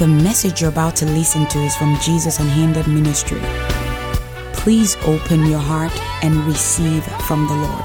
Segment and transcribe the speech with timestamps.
[0.00, 3.40] The message you're about to listen to is from Jesus Unhindered Ministry.
[4.52, 5.92] Please open your heart
[6.24, 7.84] and receive from the Lord.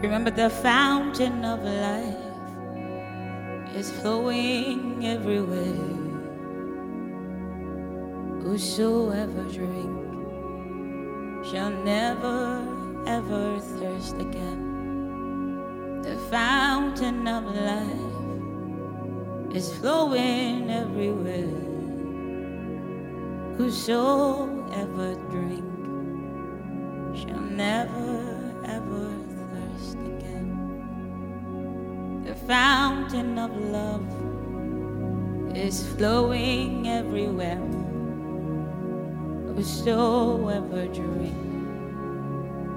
[0.00, 2.14] Remember the fountain of life
[3.74, 5.74] is flowing everywhere.
[8.44, 10.06] Whosoever drink
[11.44, 16.02] shall never ever thirst again.
[16.02, 18.16] The fountain of life
[19.56, 21.48] is flowing everywhere.
[23.56, 25.64] Whosoever drink
[27.16, 29.08] shall never ever
[29.52, 30.50] thirst again.
[32.26, 34.06] The fountain of love
[35.56, 37.62] is flowing everywhere.
[39.54, 41.55] Whosoever drink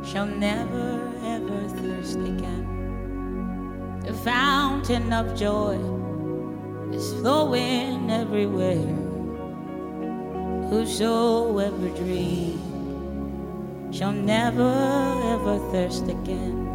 [0.04, 4.02] shall never ever thirst again.
[4.06, 5.78] The fountain of joy
[6.94, 8.96] is flowing everywhere.
[10.70, 12.62] Whosoever drink
[13.94, 14.72] shall never
[15.34, 16.66] ever thirst again.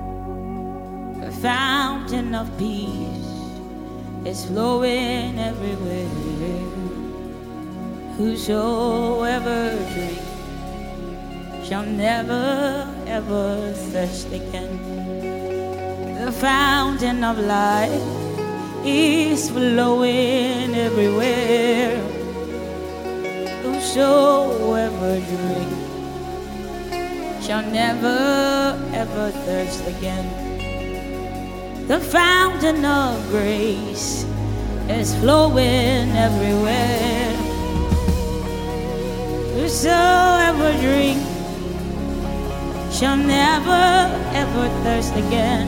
[1.20, 3.24] The fountain of peace
[4.24, 6.08] is flowing everywhere.
[8.16, 10.22] Whosoever drink
[11.64, 14.78] shall never ever thirst again.
[16.24, 18.02] The fountain of life
[18.84, 21.96] is flowing everywhere.
[23.62, 25.72] Whosoever drink
[27.42, 30.26] shall never ever thirst again.
[31.88, 34.24] The fountain of grace
[34.88, 37.32] is flowing everywhere.
[39.54, 41.33] Whosoever drink
[42.94, 43.84] shall never
[44.34, 45.66] ever thirst again.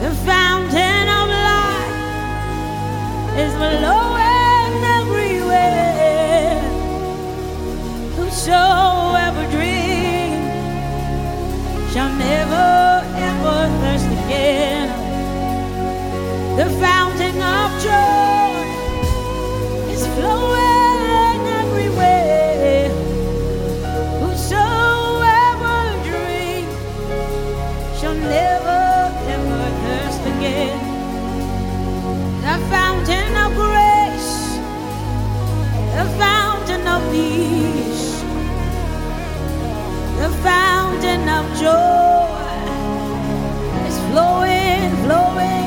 [0.00, 1.96] The fountain of life
[3.36, 6.58] is flowing everywhere.
[8.16, 10.40] Whosoever drink
[11.92, 14.88] shall never ever thirst again.
[16.56, 18.11] The fountain of joy
[41.42, 42.54] of joy
[43.88, 45.61] is flowing, flowing, flowing.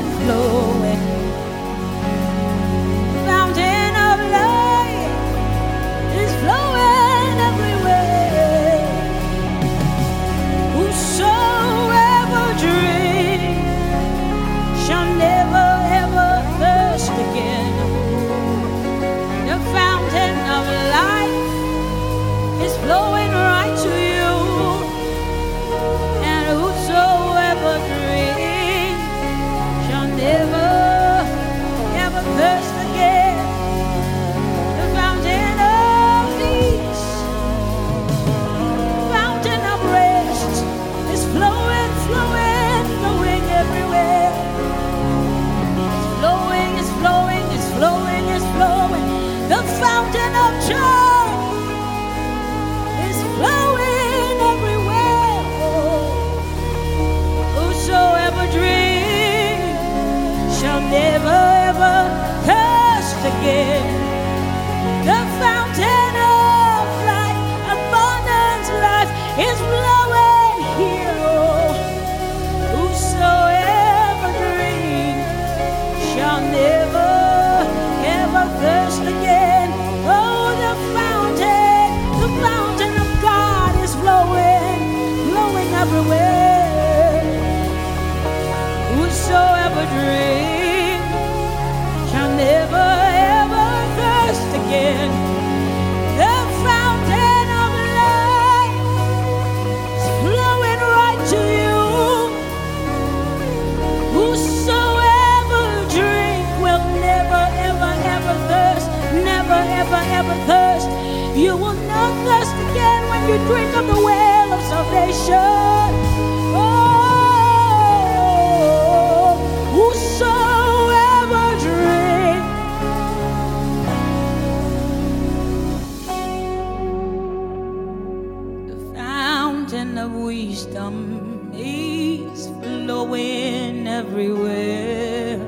[130.66, 135.38] Wisdom is flowing everywhere.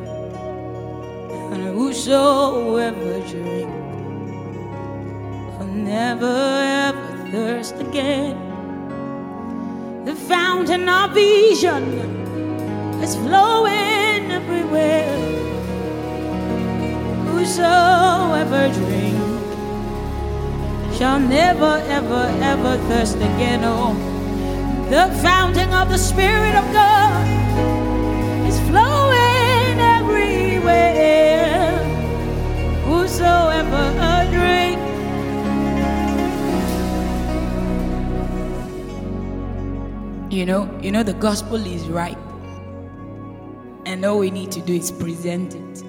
[1.53, 3.71] And whosoever drink
[5.59, 6.37] will never
[6.89, 8.37] ever thirst again.
[10.05, 11.85] The fountain of vision
[13.03, 15.19] is flowing everywhere.
[17.27, 19.19] Whosoever drink
[20.97, 23.65] shall never, ever, ever thirst again.
[23.65, 24.18] Oh,
[24.91, 27.27] the fountain of the Spirit of God
[28.49, 31.77] is flowing everywhere.
[32.87, 33.93] Whosoever
[34.33, 34.79] drink.
[40.33, 42.17] You know, you know the gospel is ripe.
[43.85, 45.85] And all we need to do is present it.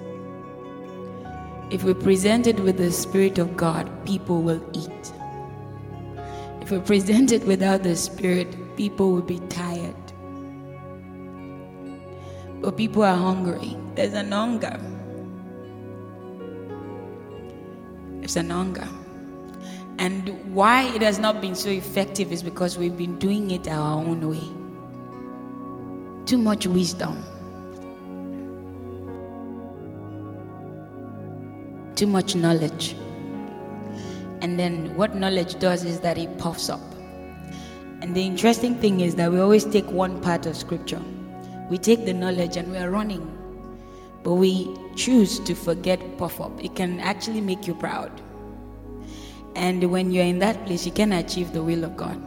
[1.72, 5.14] If we present it with the Spirit of God, people will eat.
[6.62, 9.94] If we present it without the Spirit, people will be tired.
[12.62, 13.76] But people are hungry.
[13.96, 14.80] There's an hunger.
[18.20, 18.88] There's an hunger.
[19.98, 23.98] And why it has not been so effective is because we've been doing it our
[23.98, 24.48] own way.
[26.26, 27.22] Too much wisdom.
[31.96, 32.96] Too much knowledge.
[34.42, 36.89] And then what knowledge does is that it puffs up.
[38.10, 41.00] And the interesting thing is that we always take one part of scripture.
[41.70, 43.22] We take the knowledge and we are running.
[44.24, 46.52] But we choose to forget puff up.
[46.60, 48.12] It can actually make you proud.
[49.56, 52.20] And when you're in that place, you can achieve the will of God.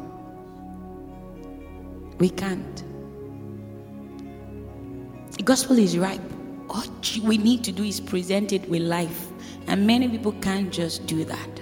[2.20, 2.84] We can't.
[5.36, 6.22] The gospel is ripe.
[6.70, 6.84] All
[7.24, 9.26] we need to do is present it with life.
[9.66, 11.60] And many people can't just do that.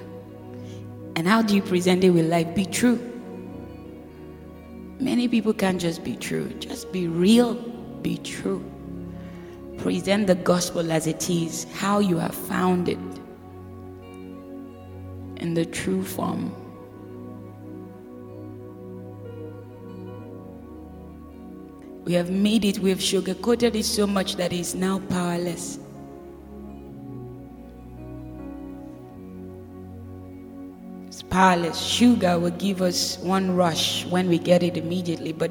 [1.16, 2.54] And how do you present it with life?
[2.54, 3.09] Be true.
[5.00, 6.50] Many people can't just be true.
[6.58, 7.54] Just be real,
[8.02, 8.62] be true.
[9.78, 12.98] Present the gospel as it is, how you have found it
[15.36, 16.54] in the true form.
[22.04, 25.78] We have made it, we have sugarcoated it so much that it's now powerless.
[31.30, 31.80] Powerless.
[31.80, 35.50] Sugar will give us one rush when we get it immediately, but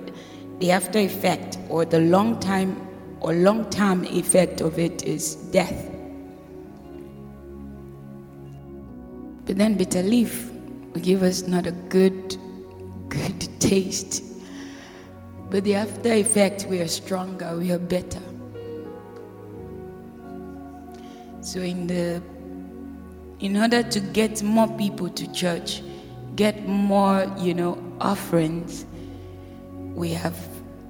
[0.60, 2.86] the after effect or the long time
[3.22, 5.90] or long term effect of it is death.
[9.46, 10.52] But then bitter leaf
[10.94, 12.38] will give us not a good,
[13.08, 14.24] good taste.
[15.50, 18.22] But the after effect, we are stronger, we are better.
[21.42, 22.22] So in the
[23.40, 25.82] in order to get more people to church,
[26.36, 28.86] get more, you know, offerings,
[29.94, 30.38] we have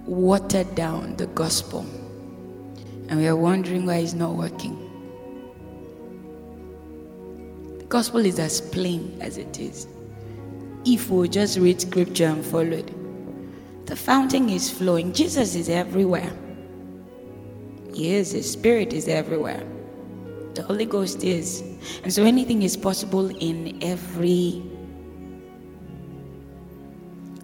[0.05, 1.85] watered down the gospel.
[3.07, 4.85] And we are wondering why it's not working
[7.79, 9.87] The gospel is as plain as it is.
[10.85, 15.11] If we just read scripture and follow it, the fountain is flowing.
[15.11, 16.31] Jesus is everywhere.
[17.93, 19.63] He is, His Spirit is everywhere.
[20.59, 21.63] The Holy Ghost is.
[22.03, 24.61] And so anything is possible in every.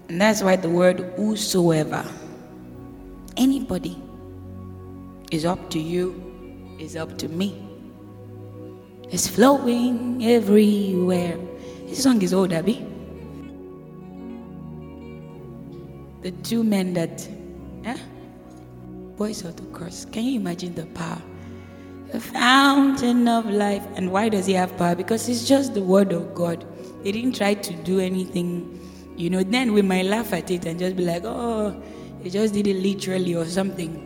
[0.10, 2.04] And that's why the word whosoever,
[3.38, 3.96] anybody,
[5.32, 7.62] is up to you, is up to me
[9.12, 11.38] is flowing everywhere.
[11.88, 12.86] This song is old, Abby.
[16.22, 17.26] The two men that,
[17.86, 17.98] eh?
[19.16, 20.04] Boys of the cross.
[20.04, 21.22] Can you imagine the power?
[22.12, 23.86] The fountain of life.
[23.96, 24.96] And why does he have power?
[24.96, 26.66] Because it's just the word of God.
[27.04, 28.80] He didn't try to do anything,
[29.16, 29.44] you know.
[29.44, 31.82] Then we might laugh at it and just be like, oh,
[32.24, 34.02] he just did it literally or something.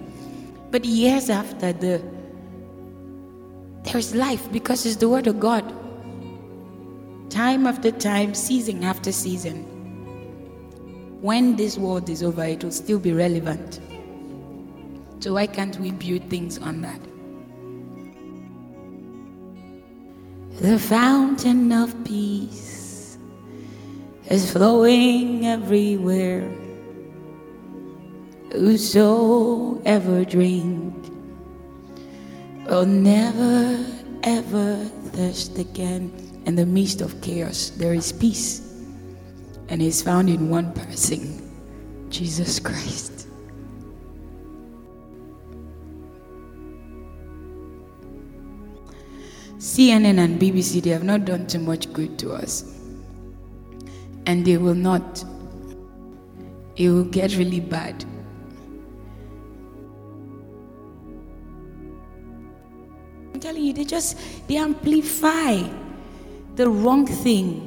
[0.72, 2.02] But years after the
[3.84, 5.64] there's life because it's the Word of God.
[7.30, 9.64] Time after time, season after season.
[11.22, 13.80] When this world is over, it will still be relevant.
[15.20, 17.02] So, why can't we build things on that?
[20.60, 23.18] The fountain of peace
[24.30, 26.52] is flowing everywhere.
[28.52, 30.94] Whosoever drink
[32.68, 33.86] will never
[34.24, 34.76] ever
[35.16, 36.12] thirst again.
[36.46, 38.60] In the midst of chaos, there is peace,
[39.70, 41.40] and it's found in one person
[42.10, 43.29] Jesus Christ.
[49.80, 52.66] CNN and BBC, they have not done too much good to us.
[54.26, 55.24] And they will not
[56.76, 58.04] it will get really bad.
[63.34, 64.18] I'm telling you, they just
[64.50, 65.64] they amplify
[66.56, 67.66] the wrong thing.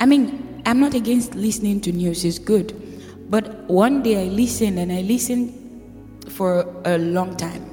[0.00, 2.74] I mean, I'm not against listening to news, it's good.
[3.30, 5.54] But one day I listened and I listened
[6.28, 7.64] for a long time.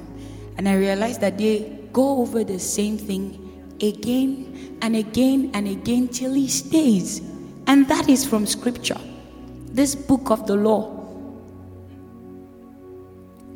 [0.56, 3.45] And I realized that they go over the same thing
[3.80, 7.20] again and again and again till he stays.
[7.66, 9.00] And that is from scripture,
[9.72, 10.92] this book of the law.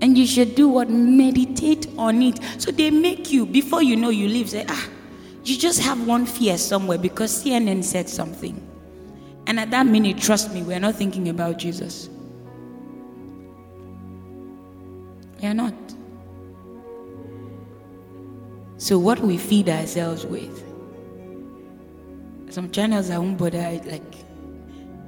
[0.00, 0.88] And you should do what?
[0.88, 2.40] Meditate on it.
[2.58, 4.88] So they make you, before you know you leave, say, ah,
[5.44, 8.66] you just have one fear somewhere because CNN said something.
[9.46, 12.08] And at that minute, trust me, we're not thinking about Jesus.
[15.42, 15.74] We're not.
[18.80, 20.64] So, what we feed ourselves with,
[22.48, 24.14] some channels I won't bother, like,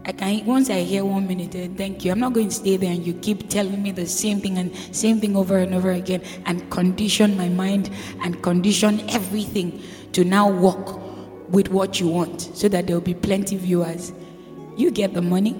[0.04, 2.12] I can once I hear one minute, and thank you.
[2.12, 4.76] I'm not going to stay there and you keep telling me the same thing and
[4.94, 7.88] same thing over and over again and condition my mind
[8.20, 11.00] and condition everything to now work
[11.48, 14.12] with what you want so that there will be plenty viewers.
[14.76, 15.56] You get the money,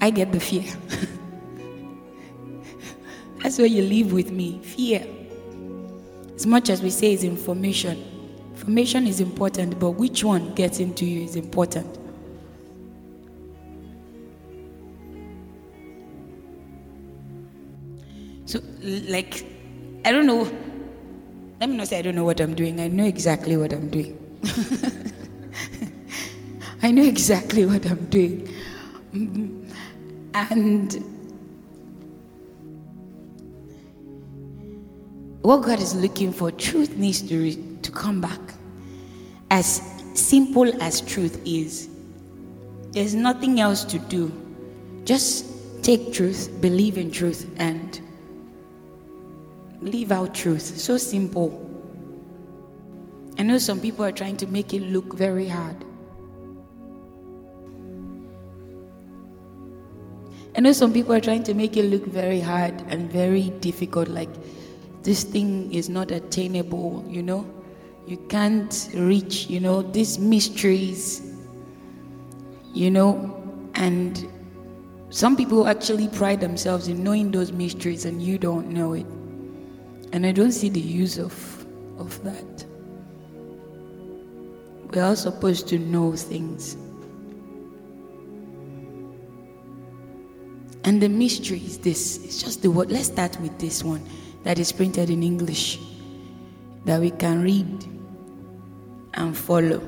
[0.00, 0.64] I get the fear.
[3.42, 5.06] That's where you live with me fear.
[6.36, 7.96] As much as we say it's information,
[8.52, 11.98] information is important, but which one gets into you is important.
[18.44, 19.46] So, like,
[20.04, 20.42] I don't know.
[21.58, 22.80] Let me not say I don't know what I'm doing.
[22.80, 24.16] I know exactly what I'm doing.
[26.82, 28.46] I know exactly what I'm doing.
[29.14, 29.70] Mm-hmm.
[30.34, 31.15] And
[35.46, 38.40] what God is looking for, truth needs to, re- to come back.
[39.52, 39.80] As
[40.12, 41.88] simple as truth is,
[42.90, 44.32] there's nothing else to do.
[45.04, 48.00] Just take truth, believe in truth, and
[49.80, 50.62] live out truth.
[50.62, 51.62] So simple.
[53.38, 55.76] I know some people are trying to make it look very hard.
[60.56, 64.08] I know some people are trying to make it look very hard and very difficult,
[64.08, 64.30] like
[65.06, 67.46] this thing is not attainable, you know.
[68.08, 71.22] You can't reach, you know, these mysteries,
[72.74, 73.40] you know,
[73.76, 74.28] and
[75.10, 79.06] some people actually pride themselves in knowing those mysteries and you don't know it.
[80.12, 81.32] And I don't see the use of,
[81.98, 82.66] of that.
[84.92, 86.74] We're supposed to know things.
[90.82, 92.24] And the mystery is this.
[92.24, 92.90] It's just the word.
[92.90, 94.04] Let's start with this one
[94.46, 95.80] that is printed in English
[96.84, 97.84] that we can read
[99.14, 99.80] and follow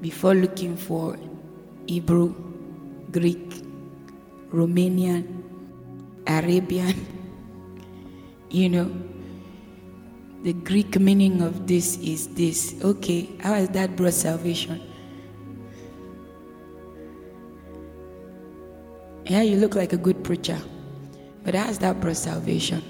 [0.00, 1.18] before looking for
[1.86, 2.34] Hebrew,
[3.12, 3.62] Greek,
[4.50, 5.42] Romanian,
[6.26, 7.06] Arabian.
[8.52, 8.90] You know,
[10.42, 12.74] the Greek meaning of this is this.
[12.82, 14.80] Okay, how has that brought salvation?
[19.26, 20.58] Yeah, you look like a good preacher,
[21.44, 22.82] but how has that brought salvation?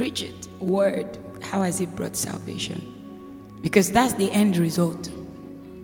[0.00, 1.18] Preach it, word.
[1.42, 2.80] How has it brought salvation?
[3.60, 5.10] Because that's the end result.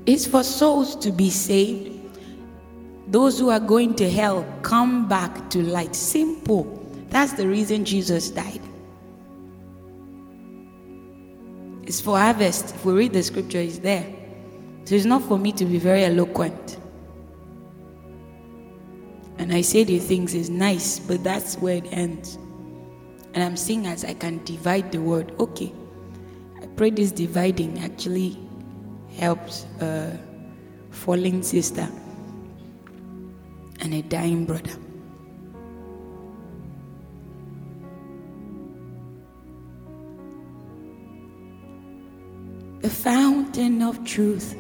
[0.06, 2.18] It's for souls to be saved.
[3.08, 5.94] Those who are going to hell come back to light.
[5.94, 6.64] Simple.
[7.11, 8.62] That's the reason Jesus died.
[11.82, 12.75] It's for harvest.
[12.75, 14.06] If we read the scripture, it's there.
[14.87, 16.78] So it's not for me to be very eloquent.
[19.37, 22.38] And I say the things is nice, but that's where it ends.
[23.36, 25.30] And I'm seeing as I can divide the word.
[25.38, 25.70] Okay,
[26.62, 28.38] I pray this dividing actually
[29.18, 31.86] helps uh, a falling sister
[33.80, 34.72] and a dying brother.
[42.80, 44.56] The fountain of truth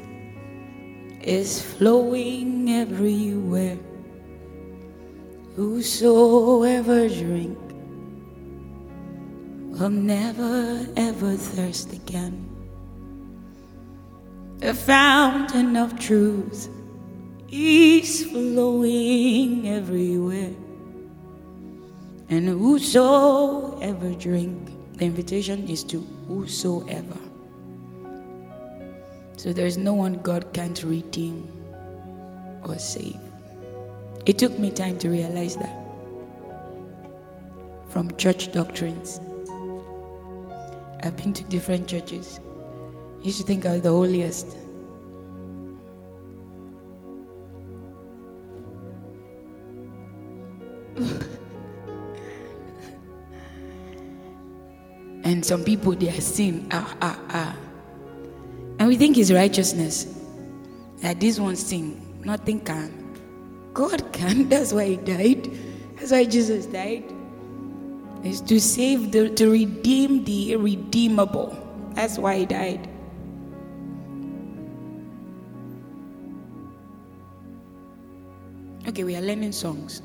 [1.22, 3.78] is flowing everywhere.
[5.54, 7.65] Whosoever drink
[9.78, 12.48] will never ever thirst again.
[14.62, 16.68] A fountain of truth
[17.50, 20.54] is flowing everywhere.
[22.28, 27.18] And whosoever drink, the invitation is to whosoever.
[29.36, 31.46] So there's no one God can't redeem
[32.64, 33.20] or save.
[34.24, 35.86] It took me time to realize that
[37.90, 39.20] from church doctrines.
[41.02, 42.40] I've been to different churches.
[43.22, 44.56] You should think I was the holiest.
[55.24, 57.56] and some people, they are sin, ah, ah, ah.
[58.78, 60.06] And we think it's righteousness.
[60.98, 62.92] That this one sin, nothing can.
[63.74, 64.48] God can.
[64.50, 65.50] That's why He died.
[65.96, 67.15] That's why Jesus died.
[68.26, 71.56] Is to save the to redeem the irredeemable.
[71.94, 72.88] That's why He died.
[78.88, 80.02] Okay, we are learning songs.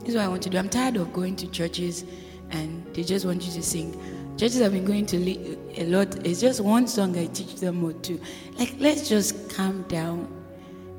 [0.00, 0.58] This is what I want to do.
[0.58, 2.04] I'm tired of going to churches
[2.50, 3.92] and they just want you to sing.
[4.36, 5.16] Churches have been going to
[5.80, 6.26] a lot.
[6.26, 8.20] It's just one song I teach them or two.
[8.58, 10.28] Like, let's just calm down,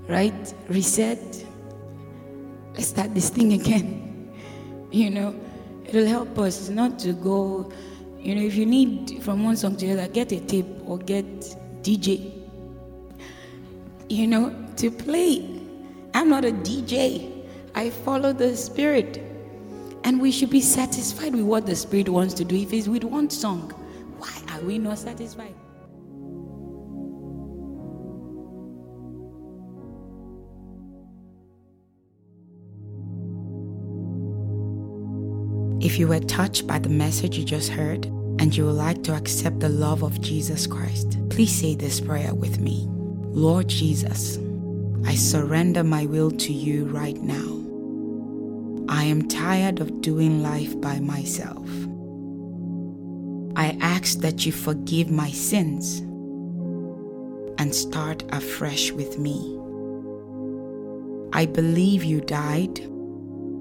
[0.08, 0.54] right?
[0.70, 1.46] Reset.
[2.76, 4.34] Let's start this thing again.
[4.92, 5.36] You know,
[5.86, 7.72] it'll help us not to go.
[8.20, 10.98] You know, if you need from one song to the other, get a tape or
[10.98, 11.26] get
[11.84, 12.34] DJ.
[14.10, 15.62] You know, to play.
[16.14, 17.46] I'm not a DJ.
[17.76, 19.22] I follow the Spirit.
[20.04, 22.58] And we should be satisfied with what the Spirit wants to do.
[22.58, 23.72] If it's with one song,
[24.18, 25.56] why are we not satisfied?
[35.86, 38.06] If you were touched by the message you just heard
[38.40, 42.34] and you would like to accept the love of Jesus Christ, please say this prayer
[42.34, 44.40] with me Lord Jesus,
[45.06, 47.62] I surrender my will to you right now.
[48.90, 51.70] I am tired of doing life by myself.
[53.56, 56.00] I ask that you forgive my sins
[57.60, 59.38] and start afresh with me.
[61.32, 62.80] I believe you died,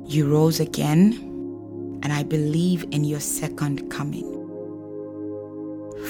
[0.07, 1.34] you rose again,
[2.05, 4.31] and I believe in your second coming.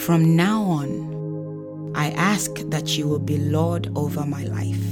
[0.04, 4.82] From now on, I ask that you will be Lord over my life.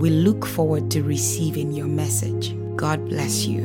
[0.00, 2.54] We look forward to receiving your message.
[2.76, 3.62] God bless you.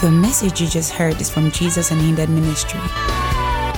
[0.00, 2.80] The message you just heard is from Jesus Unhindered Ministry.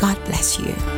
[0.00, 0.97] God bless you.